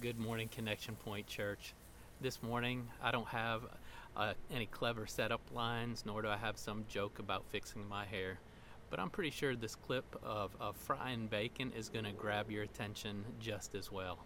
[0.00, 1.74] Good morning, Connection Point Church.
[2.20, 3.62] This morning, I don't have
[4.16, 8.38] uh, any clever setup lines, nor do I have some joke about fixing my hair.
[8.88, 12.62] But I'm pretty sure this clip of, of frying bacon is going to grab your
[12.62, 14.20] attention just as well.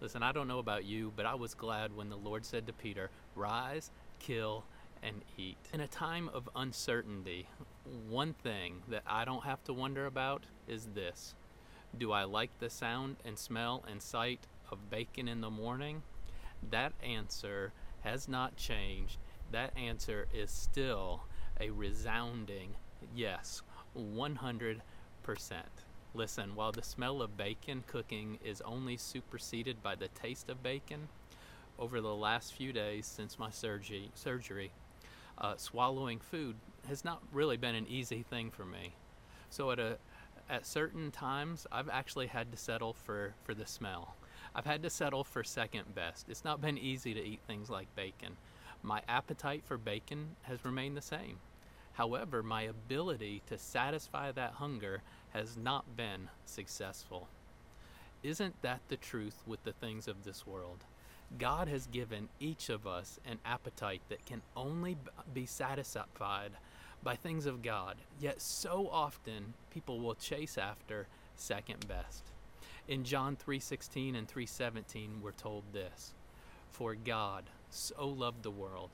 [0.00, 2.72] Listen, I don't know about you, but I was glad when the Lord said to
[2.72, 4.64] Peter, Rise, kill,
[5.02, 5.58] and eat.
[5.72, 7.48] In a time of uncertainty,
[8.08, 11.34] one thing that I don't have to wonder about is this
[11.96, 16.02] Do I like the sound and smell and sight of bacon in the morning?
[16.70, 19.18] That answer has not changed.
[19.52, 21.22] That answer is still
[21.60, 22.76] a resounding
[23.14, 23.62] yes,
[23.96, 24.80] 100%.
[26.14, 31.08] Listen, while the smell of bacon cooking is only superseded by the taste of bacon,
[31.78, 34.72] over the last few days since my surgery, surgery
[35.38, 36.56] uh, swallowing food
[36.88, 38.94] has not really been an easy thing for me.
[39.50, 39.98] So at a
[40.48, 44.14] at certain times, I've actually had to settle for for the smell.
[44.54, 46.28] I've had to settle for second best.
[46.28, 48.36] It's not been easy to eat things like bacon.
[48.82, 51.38] My appetite for bacon has remained the same.
[51.94, 57.28] However, my ability to satisfy that hunger has not been successful.
[58.22, 60.84] Isn't that the truth with the things of this world?
[61.38, 64.96] God has given each of us an appetite that can only
[65.32, 66.52] be satisfied
[67.02, 67.96] by things of God.
[68.20, 72.24] Yet so often people will chase after second best.
[72.88, 76.14] In John 3:16 and 3:17 we're told this:
[76.70, 78.90] For God so loved the world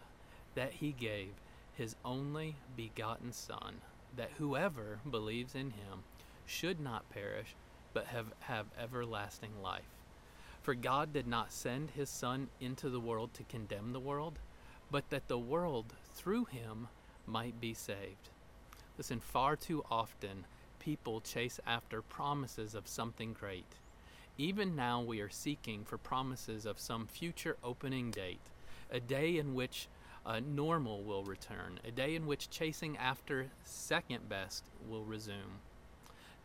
[0.54, 1.34] that he gave
[1.74, 3.82] his only begotten son
[4.16, 6.04] that whoever believes in him
[6.46, 7.54] should not perish
[7.92, 10.02] but have, have everlasting life.
[10.62, 14.38] For God did not send his Son into the world to condemn the world,
[14.90, 16.88] but that the world through him
[17.26, 18.30] might be saved.
[18.96, 20.46] Listen, far too often
[20.78, 23.76] people chase after promises of something great.
[24.38, 28.40] Even now, we are seeking for promises of some future opening date,
[28.90, 29.88] a day in which
[30.24, 35.60] uh, normal will return, a day in which chasing after second best will resume.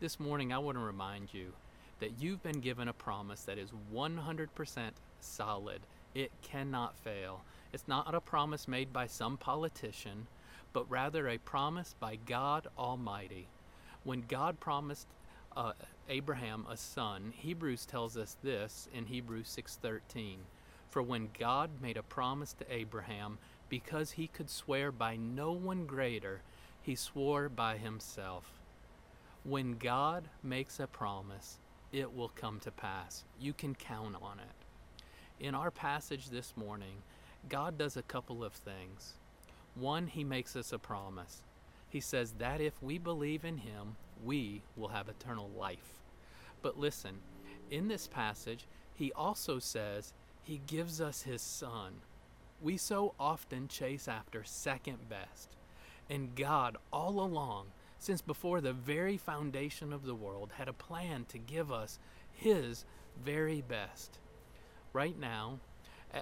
[0.02, 1.54] This morning, I want to remind you
[2.00, 4.90] that you've been given a promise that is 100%
[5.22, 5.82] solid.
[6.14, 7.42] It cannot fail.
[7.72, 10.28] It's not a promise made by some politician,
[10.74, 13.48] but rather a promise by God Almighty.
[14.04, 15.08] When God promised
[15.58, 15.74] uh,
[16.08, 20.38] Abraham a son, Hebrews tells us this in Hebrews 6:13.
[20.90, 25.86] For when God made a promise to Abraham, because he could swear by no one
[25.86, 26.42] greater,
[26.82, 28.54] he swore by himself.
[29.44, 31.58] When God makes a promise,
[31.92, 33.24] it will come to pass.
[33.40, 35.44] You can count on it.
[35.46, 37.02] In our passage this morning,
[37.50, 39.14] God does a couple of things.
[39.76, 41.44] One, He makes us a promise.
[41.90, 46.02] He says that if we believe in Him, we will have eternal life.
[46.62, 47.20] But listen,
[47.72, 51.94] in this passage, He also says He gives us His Son.
[52.62, 55.56] We so often chase after second best.
[56.10, 57.68] And God, all along,
[58.00, 62.00] since before the very foundation of the world, had a plan to give us
[62.32, 62.86] His
[63.24, 64.20] very best.
[64.94, 65.60] Right now,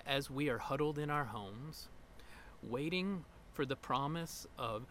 [0.05, 1.87] as we are huddled in our homes,
[2.63, 3.23] waiting
[3.53, 4.85] for the promise of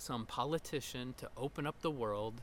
[0.00, 2.42] some politician to open up the world,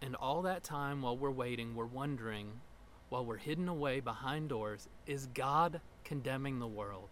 [0.00, 2.60] and all that time while we're waiting, we're wondering,
[3.08, 7.10] while we're hidden away behind doors, is God condemning the world?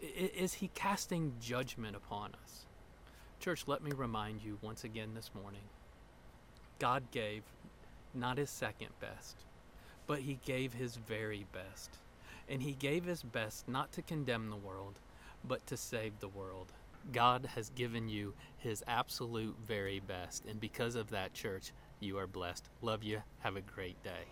[0.00, 2.66] Is He casting judgment upon us?
[3.40, 5.62] Church, let me remind you once again this morning
[6.78, 7.42] God gave
[8.14, 9.36] not his second best,
[10.06, 11.90] but he gave his very best.
[12.48, 14.94] And he gave his best not to condemn the world,
[15.46, 16.72] but to save the world.
[17.10, 20.44] God has given you his absolute very best.
[20.46, 22.68] And because of that, church, you are blessed.
[22.80, 23.22] Love you.
[23.40, 24.26] Have a great day.